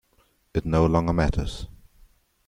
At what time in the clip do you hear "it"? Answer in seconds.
0.55-0.65